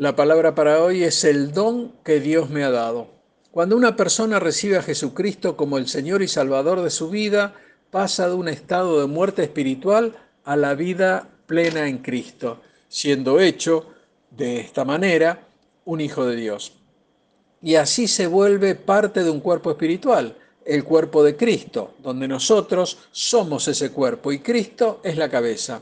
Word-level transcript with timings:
La 0.00 0.16
palabra 0.16 0.54
para 0.54 0.82
hoy 0.82 1.04
es 1.04 1.24
el 1.24 1.52
don 1.52 1.92
que 2.04 2.20
Dios 2.20 2.48
me 2.48 2.64
ha 2.64 2.70
dado. 2.70 3.08
Cuando 3.50 3.76
una 3.76 3.96
persona 3.96 4.40
recibe 4.40 4.78
a 4.78 4.82
Jesucristo 4.82 5.58
como 5.58 5.76
el 5.76 5.88
Señor 5.88 6.22
y 6.22 6.26
Salvador 6.26 6.80
de 6.80 6.88
su 6.88 7.10
vida, 7.10 7.52
pasa 7.90 8.26
de 8.26 8.34
un 8.34 8.48
estado 8.48 8.98
de 8.98 9.06
muerte 9.06 9.42
espiritual 9.42 10.16
a 10.44 10.56
la 10.56 10.72
vida 10.72 11.28
plena 11.44 11.86
en 11.86 11.98
Cristo, 11.98 12.62
siendo 12.88 13.40
hecho 13.40 13.90
de 14.30 14.60
esta 14.60 14.86
manera 14.86 15.46
un 15.84 16.00
hijo 16.00 16.24
de 16.24 16.36
Dios. 16.36 16.72
Y 17.60 17.74
así 17.74 18.08
se 18.08 18.26
vuelve 18.26 18.76
parte 18.76 19.22
de 19.22 19.28
un 19.28 19.40
cuerpo 19.40 19.70
espiritual, 19.70 20.34
el 20.70 20.84
cuerpo 20.84 21.24
de 21.24 21.34
Cristo, 21.34 21.94
donde 21.98 22.28
nosotros 22.28 22.98
somos 23.10 23.66
ese 23.66 23.90
cuerpo 23.90 24.30
y 24.30 24.38
Cristo 24.38 25.00
es 25.02 25.16
la 25.16 25.28
cabeza. 25.28 25.80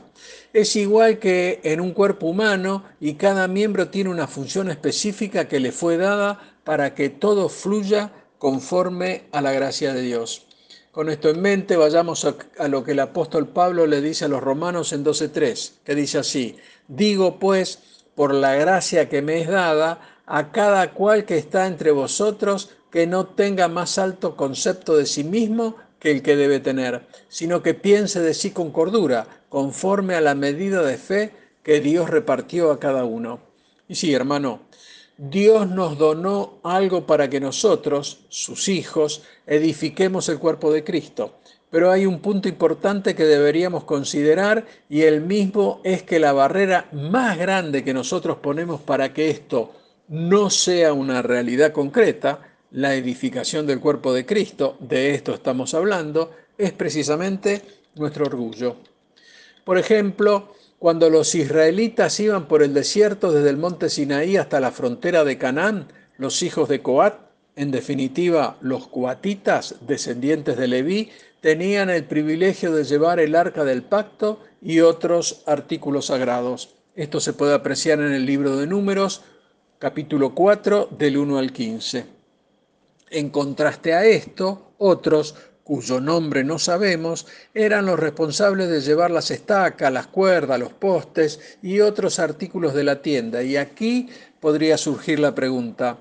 Es 0.51 0.75
igual 0.75 1.19
que 1.19 1.59
en 1.63 1.79
un 1.79 1.91
cuerpo 1.91 2.25
humano 2.25 2.83
y 2.99 3.13
cada 3.13 3.47
miembro 3.47 3.89
tiene 3.89 4.09
una 4.09 4.25
función 4.25 4.71
específica 4.71 5.47
que 5.47 5.59
le 5.59 5.71
fue 5.71 5.97
dada 5.97 6.55
para 6.63 6.95
que 6.95 7.09
todo 7.09 7.49
fluya 7.49 8.11
conforme 8.39 9.25
a 9.31 9.41
la 9.41 9.51
gracia 9.51 9.93
de 9.93 10.01
Dios. 10.01 10.47
Con 10.91 11.09
esto 11.09 11.29
en 11.29 11.39
mente, 11.39 11.77
vayamos 11.77 12.25
a, 12.25 12.67
lo 12.67 12.83
que 12.83 12.93
el 12.93 12.99
apóstol 12.99 13.47
Pablo 13.47 13.85
le 13.85 14.01
dice 14.01 14.25
a 14.25 14.27
los 14.27 14.41
romanos 14.41 14.91
en 14.91 15.05
12.3, 15.05 15.71
que 15.83 15.93
dice 15.93 16.17
así, 16.17 16.57
digo 16.87 17.37
pues, 17.37 17.77
por 18.15 18.33
la 18.33 18.55
gracia 18.55 19.07
que 19.07 19.21
me 19.21 19.39
es 19.39 19.47
dada, 19.47 20.01
a 20.25 20.51
cada 20.51 20.93
cual 20.93 21.25
que 21.25 21.37
está 21.37 21.67
entre 21.67 21.91
vosotros, 21.91 22.71
que 22.91 23.07
no 23.07 23.25
tenga 23.27 23.67
más 23.67 23.97
alto 23.97 24.35
concepto 24.35 24.97
de 24.97 25.05
sí 25.05 25.23
mismo 25.23 25.75
que 25.99 26.11
el 26.11 26.21
que 26.21 26.35
debe 26.35 26.59
tener, 26.59 27.07
sino 27.27 27.61
que 27.61 27.73
piense 27.73 28.21
de 28.21 28.33
sí 28.33 28.51
con 28.51 28.71
cordura, 28.71 29.27
conforme 29.49 30.15
a 30.15 30.21
la 30.21 30.35
medida 30.35 30.81
de 30.81 30.97
fe 30.97 31.31
que 31.63 31.81
Dios 31.81 32.09
repartió 32.09 32.71
a 32.71 32.79
cada 32.79 33.03
uno. 33.03 33.39
Y 33.87 33.95
sí, 33.95 34.13
hermano, 34.13 34.61
Dios 35.17 35.67
nos 35.69 35.97
donó 35.97 36.59
algo 36.63 37.05
para 37.05 37.29
que 37.29 37.41
nosotros, 37.41 38.21
sus 38.29 38.69
hijos, 38.69 39.23
edifiquemos 39.45 40.29
el 40.29 40.39
cuerpo 40.39 40.71
de 40.71 40.83
Cristo. 40.83 41.39
Pero 41.69 41.91
hay 41.91 42.05
un 42.05 42.19
punto 42.19 42.47
importante 42.47 43.13
que 43.13 43.25
deberíamos 43.25 43.83
considerar 43.83 44.65
y 44.89 45.01
el 45.01 45.21
mismo 45.21 45.81
es 45.83 46.03
que 46.03 46.19
la 46.19 46.33
barrera 46.33 46.87
más 46.93 47.37
grande 47.37 47.83
que 47.83 47.93
nosotros 47.93 48.37
ponemos 48.37 48.81
para 48.81 49.13
que 49.13 49.29
esto 49.29 49.73
no 50.07 50.49
sea 50.49 50.93
una 50.93 51.21
realidad 51.21 51.71
concreta 51.71 52.39
la 52.71 52.95
edificación 52.95 53.65
del 53.65 53.79
cuerpo 53.79 54.13
de 54.13 54.25
Cristo, 54.25 54.77
de 54.79 55.13
esto 55.13 55.33
estamos 55.33 55.73
hablando, 55.73 56.31
es 56.57 56.71
precisamente 56.71 57.61
nuestro 57.95 58.25
orgullo. 58.25 58.77
Por 59.63 59.77
ejemplo, 59.77 60.53
cuando 60.77 61.09
los 61.09 61.35
israelitas 61.35 62.19
iban 62.19 62.47
por 62.47 62.63
el 62.63 62.73
desierto 62.73 63.31
desde 63.31 63.49
el 63.49 63.57
monte 63.57 63.89
Sinaí 63.89 64.37
hasta 64.37 64.59
la 64.59 64.71
frontera 64.71 65.23
de 65.23 65.37
Canaán, 65.37 65.87
los 66.17 66.41
hijos 66.43 66.69
de 66.69 66.81
Coat, 66.81 67.15
en 67.55 67.71
definitiva 67.71 68.57
los 68.61 68.87
coatitas, 68.87 69.75
descendientes 69.81 70.57
de 70.57 70.67
Leví, 70.67 71.09
tenían 71.41 71.89
el 71.89 72.05
privilegio 72.05 72.73
de 72.73 72.83
llevar 72.83 73.19
el 73.19 73.35
arca 73.35 73.63
del 73.63 73.83
pacto 73.83 74.41
y 74.61 74.79
otros 74.79 75.43
artículos 75.45 76.07
sagrados. 76.07 76.75
Esto 76.95 77.19
se 77.19 77.33
puede 77.33 77.53
apreciar 77.53 77.99
en 77.99 78.13
el 78.13 78.25
libro 78.25 78.57
de 78.57 78.67
Números, 78.67 79.21
capítulo 79.79 80.35
4, 80.35 80.89
del 80.97 81.17
1 81.17 81.37
al 81.37 81.51
15. 81.51 82.18
En 83.11 83.29
contraste 83.29 83.93
a 83.93 84.05
esto, 84.05 84.73
otros, 84.77 85.35
cuyo 85.63 85.99
nombre 85.99 86.43
no 86.43 86.57
sabemos, 86.57 87.27
eran 87.53 87.85
los 87.85 87.99
responsables 87.99 88.69
de 88.69 88.81
llevar 88.81 89.11
las 89.11 89.29
estacas, 89.31 89.93
las 89.93 90.07
cuerdas, 90.07 90.59
los 90.59 90.73
postes 90.73 91.39
y 91.61 91.79
otros 91.79 92.19
artículos 92.19 92.73
de 92.73 92.83
la 92.83 93.01
tienda. 93.01 93.43
Y 93.43 93.55
aquí 93.57 94.09
podría 94.39 94.77
surgir 94.77 95.19
la 95.19 95.35
pregunta, 95.35 95.97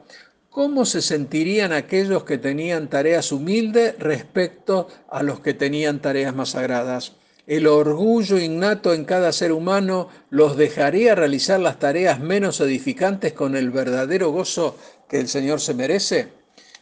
¿cómo 0.48 0.84
se 0.86 1.02
sentirían 1.02 1.72
aquellos 1.72 2.24
que 2.24 2.38
tenían 2.38 2.88
tareas 2.88 3.32
humildes 3.32 3.98
respecto 3.98 4.88
a 5.10 5.22
los 5.22 5.40
que 5.40 5.54
tenían 5.54 6.00
tareas 6.00 6.34
más 6.34 6.50
sagradas? 6.50 7.12
El 7.46 7.66
orgullo 7.66 8.38
innato 8.38 8.92
en 8.92 9.06
cada 9.06 9.32
ser 9.32 9.52
humano 9.52 10.08
los 10.28 10.56
dejaría 10.58 11.14
realizar 11.14 11.58
las 11.60 11.78
tareas 11.78 12.20
menos 12.20 12.60
edificantes 12.60 13.32
con 13.32 13.56
el 13.56 13.70
verdadero 13.70 14.30
gozo 14.30 14.76
que 15.08 15.18
el 15.18 15.28
Señor 15.28 15.60
se 15.60 15.72
merece? 15.72 16.37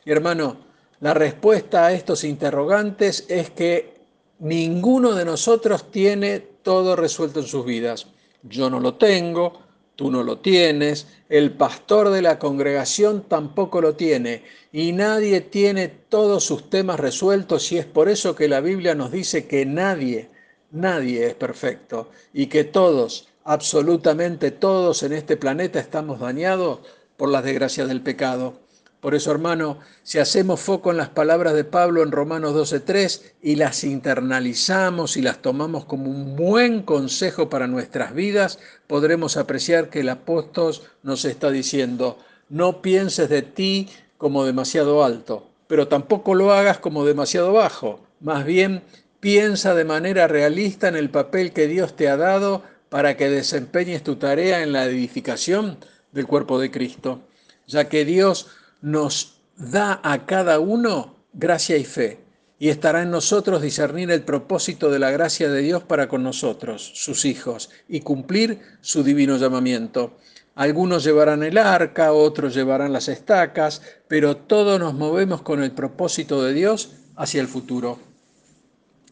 Y 0.07 0.13
hermano, 0.13 0.57
la 1.01 1.15
respuesta 1.15 1.85
a 1.85 1.93
estos 1.93 2.23
interrogantes 2.23 3.27
es 3.29 3.51
que 3.51 3.97
ninguno 4.39 5.15
de 5.15 5.25
nosotros 5.25 5.91
tiene 5.91 6.39
todo 6.39 6.95
resuelto 6.95 7.41
en 7.41 7.47
sus 7.47 7.67
vidas. 7.67 8.07
Yo 8.45 8.71
no 8.71 8.79
lo 8.79 8.95
tengo, 8.95 9.61
tú 9.97 10.13
no 10.13 10.23
lo 10.23 10.39
tienes, 10.39 11.09
el 11.29 11.51
pastor 11.51 12.11
de 12.11 12.23
la 12.23 12.39
congregación 12.39 13.23
tampoco 13.23 13.81
lo 13.81 13.97
tiene 13.97 14.45
y 14.71 14.93
nadie 14.93 15.41
tiene 15.41 15.89
todos 15.89 16.45
sus 16.45 16.71
temas 16.71 17.01
resueltos 17.01 17.73
y 17.73 17.79
es 17.79 17.87
por 17.87 18.09
eso 18.09 18.37
que 18.37 18.47
la 18.47 18.61
Biblia 18.61 18.95
nos 18.95 19.11
dice 19.11 19.49
que 19.49 19.67
nadie, 19.67 20.31
nadie 20.71 21.27
es 21.27 21.35
perfecto 21.35 22.11
y 22.33 22.47
que 22.47 22.63
todos, 22.63 23.29
absolutamente 23.43 24.53
todos 24.53 25.03
en 25.03 25.15
este 25.15 25.37
planeta 25.37 25.81
estamos 25.81 26.21
dañados 26.21 26.79
por 27.17 27.29
las 27.29 27.43
desgracias 27.43 27.89
del 27.89 28.03
pecado. 28.03 28.66
Por 29.01 29.15
eso, 29.15 29.31
hermano, 29.31 29.79
si 30.03 30.19
hacemos 30.19 30.61
foco 30.61 30.91
en 30.91 30.97
las 30.97 31.11
palabras 31.11 31.55
de 31.55 31.65
Pablo 31.65 32.03
en 32.03 32.11
Romanos 32.11 32.55
12.3 32.55 33.35
y 33.43 33.57
las 33.57 33.85
internalizamos 33.85 35.17
y 35.17 35.23
las 35.23 35.43
tomamos 35.43 35.85
como 35.85 36.11
un 36.11 36.35
buen 36.35 36.83
consejo 36.83 37.49
para 37.49 37.67
nuestras 37.67 38.15
vidas, 38.15 38.59
podremos 38.87 39.37
apreciar 39.37 39.91
que 39.91 40.01
el 40.01 40.09
apóstol 40.09 40.75
nos 41.03 41.25
está 41.25 41.51
diciendo, 41.51 42.19
no 42.49 42.81
pienses 42.81 43.29
de 43.29 43.43
ti 43.43 43.89
como 44.19 44.45
demasiado 44.45 45.05
alto, 45.05 45.49
pero 45.67 45.89
tampoco 45.89 46.35
lo 46.35 46.53
hagas 46.53 46.79
como 46.79 47.05
demasiado 47.05 47.53
bajo. 47.53 48.01
Más 48.21 48.45
bien, 48.45 48.83
piensa 49.21 49.75
de 49.75 49.85
manera 49.85 50.27
realista 50.27 50.89
en 50.89 50.97
el 50.97 51.11
papel 51.11 51.53
que 51.53 51.67
Dios 51.67 51.97
te 51.97 52.09
ha 52.09 52.17
dado 52.17 52.63
para 52.89 53.17
que 53.17 53.29
desempeñes 53.29 54.03
tu 54.03 54.17
tarea 54.17 54.63
en 54.63 54.73
la 54.73 54.85
edificación 54.85 55.79
del 56.13 56.27
cuerpo 56.27 56.59
de 56.59 56.71
Cristo, 56.71 57.21
ya 57.67 57.89
que 57.89 58.05
Dios 58.05 58.49
nos 58.87 59.41
da 59.57 59.99
a 60.05 60.27
cada 60.27 60.61
uno 60.61 61.17
gracia 61.33 61.77
y 61.77 61.85
fe, 61.85 62.21
y 62.57 62.69
estará 62.69 63.03
en 63.03 63.11
nosotros 63.11 63.61
discernir 63.61 64.13
el 64.13 64.23
propósito 64.23 64.93
de 64.93 65.01
la 65.01 65.11
gracia 65.11 65.51
de 65.51 65.61
Dios 65.61 65.83
para 65.83 66.07
con 66.07 66.23
nosotros, 66.23 66.93
sus 66.95 67.25
hijos, 67.25 67.69
y 67.89 68.03
cumplir 68.03 68.61
su 68.83 69.03
divino 69.03 69.39
llamamiento. 69.39 70.17
Algunos 70.55 71.03
llevarán 71.03 71.43
el 71.43 71.59
arca, 71.59 72.13
otros 72.13 72.55
llevarán 72.55 72.93
las 72.93 73.09
estacas, 73.09 73.83
pero 74.07 74.37
todos 74.37 74.79
nos 74.79 74.95
movemos 74.95 75.43
con 75.43 75.65
el 75.65 75.73
propósito 75.73 76.45
de 76.45 76.53
Dios 76.53 76.93
hacia 77.17 77.41
el 77.41 77.49
futuro. 77.49 77.99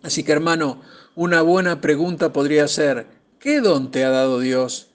Así 0.05 0.23
que 0.23 0.31
hermano, 0.31 0.83
una 1.17 1.43
buena 1.43 1.81
pregunta 1.81 2.33
podría 2.33 2.69
ser, 2.69 3.09
¿qué 3.41 3.61
don 3.61 3.91
te 3.91 4.05
ha 4.05 4.11
dado 4.11 4.39
Dios? 4.39 4.94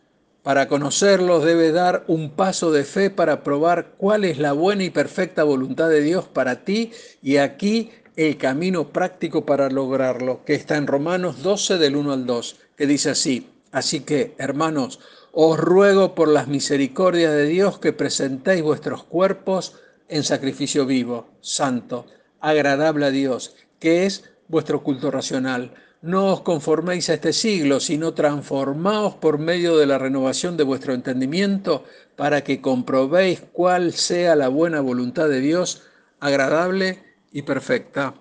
Para 0.49 0.67
conocerlos 0.67 1.45
debe 1.45 1.71
dar 1.71 2.05
un 2.07 2.31
paso 2.31 2.71
de 2.71 2.83
fe 2.83 3.11
para 3.11 3.43
probar 3.43 3.93
cuál 3.99 4.25
es 4.25 4.39
la 4.39 4.51
buena 4.51 4.83
y 4.83 4.89
perfecta 4.89 5.43
voluntad 5.43 5.89
de 5.89 6.01
Dios 6.01 6.25
para 6.25 6.65
ti 6.65 6.91
y 7.21 7.37
aquí 7.37 7.91
el 8.15 8.35
camino 8.37 8.89
práctico 8.89 9.45
para 9.45 9.69
lograrlo, 9.69 10.43
que 10.45 10.55
está 10.55 10.77
en 10.77 10.87
Romanos 10.87 11.43
12 11.43 11.77
del 11.77 11.95
1 11.95 12.13
al 12.13 12.25
2, 12.25 12.55
que 12.75 12.87
dice 12.87 13.11
así, 13.11 13.47
así 13.71 13.99
que, 13.99 14.33
hermanos, 14.39 14.99
os 15.33 15.55
ruego 15.55 16.15
por 16.15 16.27
las 16.27 16.47
misericordias 16.47 17.31
de 17.31 17.45
Dios 17.45 17.77
que 17.77 17.93
presentéis 17.93 18.63
vuestros 18.63 19.03
cuerpos 19.03 19.75
en 20.07 20.23
sacrificio 20.23 20.87
vivo, 20.87 21.27
santo, 21.41 22.07
agradable 22.39 23.05
a 23.05 23.11
Dios, 23.11 23.55
que 23.77 24.07
es 24.07 24.23
vuestro 24.47 24.81
culto 24.81 25.11
racional 25.11 25.75
no 26.01 26.33
os 26.33 26.41
conforméis 26.41 27.09
a 27.09 27.15
este 27.15 27.33
siglo, 27.33 27.79
sino 27.79 28.13
transformaos 28.13 29.15
por 29.15 29.37
medio 29.37 29.77
de 29.77 29.85
la 29.85 29.97
renovación 29.97 30.55
de 30.55 30.63
vuestro 30.63 30.93
entendimiento, 30.93 31.83
para 32.15 32.43
que 32.43 32.61
comprobéis 32.61 33.43
cuál 33.51 33.93
sea 33.93 34.35
la 34.35 34.47
buena 34.47 34.81
voluntad 34.81 35.27
de 35.27 35.41
Dios, 35.41 35.83
agradable 36.19 37.03
y 37.31 37.41
perfecta. 37.41 38.13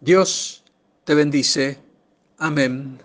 Dios 0.00 0.64
te 1.04 1.14
bendice. 1.14 1.78
Amén. 2.38 2.98